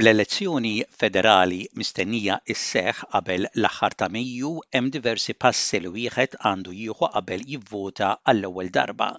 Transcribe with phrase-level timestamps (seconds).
[0.00, 7.08] Bl-elezzjoni federali mistennija is-seħ qabel l-aħħar ta' Mejju hemm diversi passi li wieħed għandu jieħu
[7.16, 9.10] qabel jivvota għall-ewwel darba.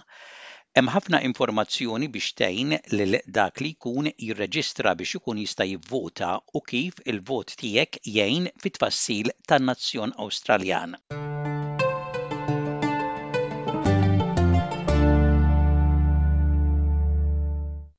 [0.74, 6.64] Hemm ħafna informazzjoni biex tgħin lil dak li jkun jirreġistra biex ikun jista' jivvota u
[6.74, 10.98] kif il-vot tiegħek jgħin fit-tfassil tan-nazzjon Awstraljan.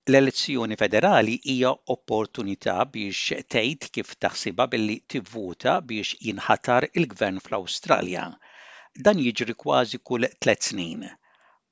[0.05, 8.25] L-elezzjoni federali hija opportunità biex tgħid kif taħsibha billi tivvuta biex jinħatar il-gvern fl-Awstralja.
[9.05, 11.06] Dan jiġri kważi kull tliet snin.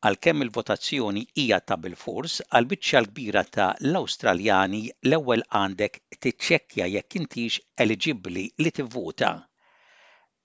[0.07, 7.59] Għalkemm il-votazzjoni hija ta' bil-fors għal biċċa l-kbira ta' l-Awstraljani l-ewwel għandek tiċċekkja jekk intix
[7.87, 9.33] eliġibbli li tivvuta.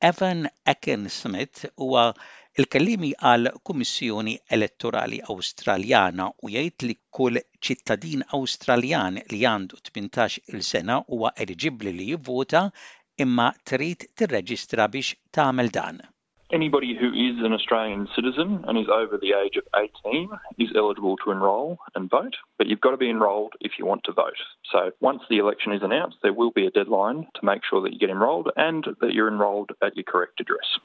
[0.09, 2.09] Evan Ekin Smith huwa
[2.57, 11.01] Il-kellimi għal Kummissjoni Elettorali Awstraljana u jgħid li kull ċittadin Awstraljan li għandu 18 il-sena
[11.09, 12.61] huwa eligibbli li jivvota
[13.25, 15.99] imma trid tirreġistra biex tagħmel dan.
[16.59, 21.19] Anybody who is an Australian citizen and is over the age of 18 is eligible
[21.25, 24.39] to enrol and vote, but you've got to be enrolled if you want to vote.
[24.71, 27.91] So once the election is announced, there will be a deadline to make sure that
[27.91, 30.79] you get enrolled and that you're enrolled at your correct address.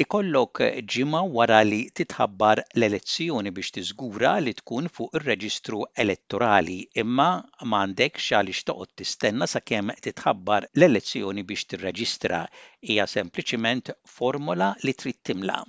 [0.00, 7.26] Ikollok ġima wara li titħabbar l-elezzjoni biex tiżgura li tkun fuq ir-Reġistru Elettorali imma
[7.66, 12.40] m'għandek għaliex toqgħod tistenna sakemm titħabbar l-elezzjoni biex tirreġistra
[12.88, 15.60] hija sempliċiment formola li trid timla'.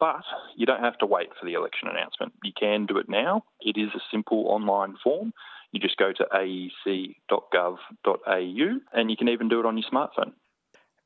[0.00, 0.24] But
[0.56, 2.32] you don't have to wait for the election announcement.
[2.42, 3.44] You can do it now.
[3.60, 5.34] It is a simple online form.
[5.72, 10.32] You just go to aec.gov.au and you can even do it on your smartphone.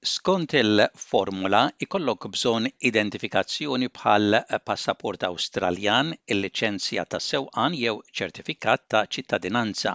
[0.04, 4.36] Skont il-formula ikollok bżonn identifikazzjoni bħal
[4.68, 9.94] passaport Awstraljan, il-liċenzja ta' sewqan jew ċertifikat ta' ċittadinanza.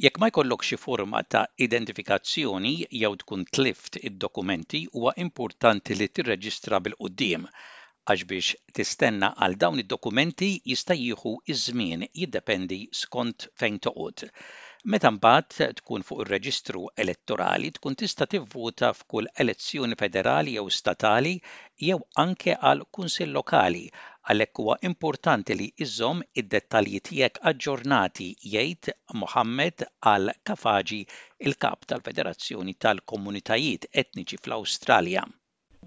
[0.00, 2.72] Jekk ma jkollok xi forma ta' identifikazzjoni
[3.02, 7.44] jew tkun tlift id-dokumenti huwa importanti li tirreġistra bil-qudiem
[8.06, 14.30] għax biex tistenna għal dawn id-dokumenti jista' jieħu iż-żmien jiddependi skont fejn toqgħod.
[14.92, 21.32] Meta mbagħad tkun fuq ir-reġistru elettorali tkun tista' tivvuta f'kull elezzjoni federali jew statali
[21.86, 23.82] jew anke għal kunsill lokali
[24.34, 28.90] għalhekk huwa importanti li iżżomm id-dettalji tiegħek aġġornati jgħid
[29.24, 31.00] Mohammed għal Kafaġi
[31.48, 35.26] il-kap tal-Federazzjoni tal-Komunitajiet Etniċi fl-Awstralja.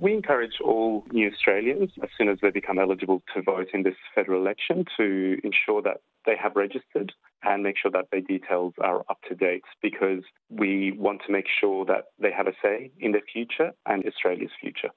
[0.02, 3.98] We encourage all new Australians, as soon as they become eligible to vote in this
[4.16, 5.06] federal election, to
[5.44, 7.12] ensure that they have registered
[7.44, 11.50] and make sure that their details are up to date because we want to make
[11.60, 14.90] sure that they have a say in their future and Australia's future.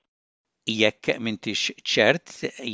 [0.81, 2.27] jekk mintix ċert,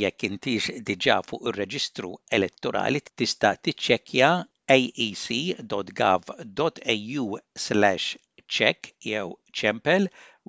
[0.02, 4.28] jekk intix diġa fuq ir-reġistru elettorali tista' tiċċekkja
[4.76, 7.24] aec.gov.au
[7.68, 8.06] slash
[8.58, 8.80] check
[9.12, 9.26] jew
[9.62, 10.02] ċempel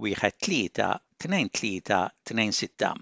[0.07, 0.89] wieħed tlieta
[1.23, 2.95] 2326.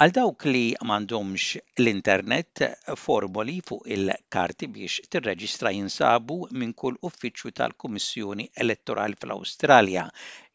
[0.00, 2.62] Għal dawk li m'għandhomx l-internet
[3.02, 10.06] formoli fuq il-karti biex tirreġistra jinsabu minn kull uffiċċju tal-Kummissjoni Elettorali fl-Awstralja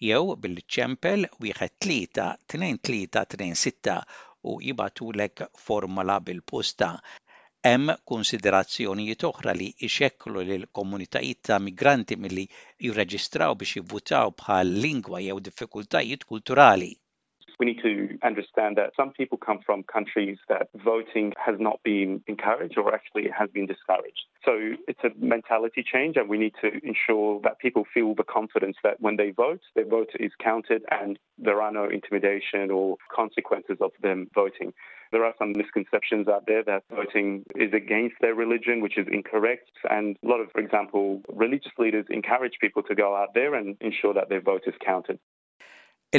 [0.09, 2.11] jew bil-ċempel wieħed 3
[2.55, 2.79] tnejn
[4.51, 6.95] u jibatulek formola bil-posta.
[7.63, 7.91] li
[11.49, 12.15] ta' migranti
[12.83, 16.91] jirreġistraw biex jivvutaw bħal lingwa jew diffikultajiet kulturali.
[17.59, 22.23] We need to understand that some people come from countries that voting has not been
[22.27, 24.25] encouraged or actually has been discouraged.
[24.43, 28.77] So it's a mentality change, and we need to ensure that people feel the confidence
[28.83, 33.77] that when they vote, their vote is counted and there are no intimidation or consequences
[33.79, 34.73] of them voting.
[35.13, 39.69] There are some misconceptions out there that voting is against their religion, which is incorrect.
[39.87, 43.77] And a lot of, for example, religious leaders encourage people to go out there and
[43.79, 45.19] ensure that their vote is counted.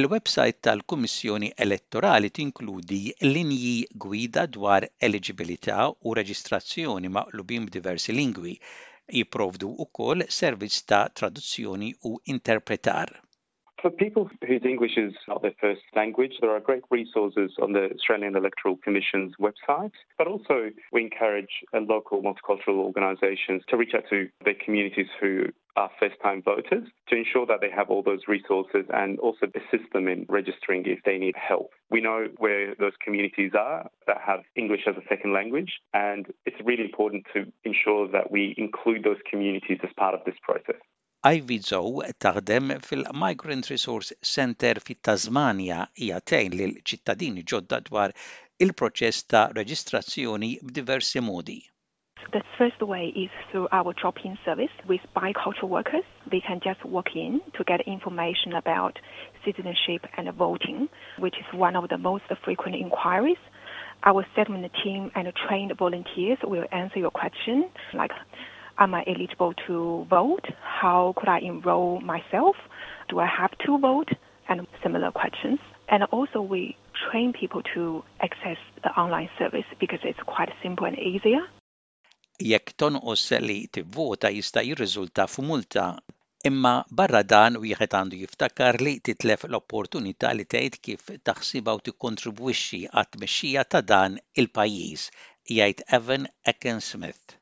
[0.01, 3.03] Il-website tal-Kummissjoni Elettorali tinkludi
[3.35, 3.75] linji
[4.05, 8.55] gwida dwar eligibilità u reġistrazzjoni maqlubin b'diversi lingwi,
[9.19, 13.11] jiprovdu u ukoll servizz ta' traduzzjoni u interpretar.
[13.85, 17.91] For people whose English is not their first language, there are great resources on the
[17.93, 24.05] Australian Electoral Commission's website, but also we encourage uh, local multicultural organisations to reach out
[24.09, 28.23] to their communities who are first time voters to ensure that they have all those
[28.27, 31.69] resources and also assist them in registering if they need help.
[31.91, 36.57] We know where those communities are that have English as a second language, and it's
[36.65, 40.81] really important to ensure that we include those communities as part of this process.
[41.25, 48.13] Ivy Zoe taħdem fil-Migrant Resource Center fit-Tasmania hija tgħin lil ċittadini ġodda dwar
[48.61, 51.57] il-proċess ta' reġistrazzjoni b'diversi modi.
[52.37, 56.05] The first way is through our drop-in service with bicultural workers.
[56.31, 59.01] They can just walk in to get information about
[59.47, 60.89] citizenship and voting,
[61.19, 63.41] which is one of the most frequent inquiries.
[64.05, 68.13] Our settlement team and trained volunteers will answer your question like
[68.79, 70.47] am I eligible to vote?
[70.81, 72.57] How could I enroll myself?
[73.09, 74.09] Do I have to vote?
[74.49, 75.59] And similar questions.
[75.89, 80.99] And also we train people to access the online service because it's quite simple and
[80.99, 81.43] easier.
[82.43, 85.85] Jekk tonqos li tivvota jista' jirriżulta f'multa
[86.51, 91.85] imma barra dan u jħet għandu jiftakar li titlef l-opportunità li tgħid kif taħsiba u
[91.89, 95.07] tikkontribwixxi għat tmexxija ta' dan il-pajjiż,
[95.57, 97.39] jgħid Evan Ecken Smith.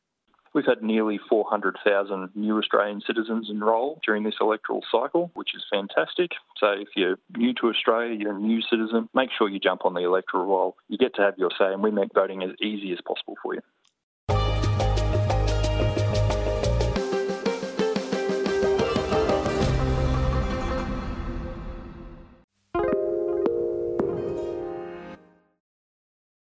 [0.54, 6.32] We've had nearly 400,000 new Australian citizens enrol during this electoral cycle, which is fantastic.
[6.58, 9.94] So if you're new to Australia, you're a new citizen, make sure you jump on
[9.94, 10.76] the electoral roll.
[10.88, 13.54] You get to have your say, and we make voting as easy as possible for
[13.54, 13.60] you.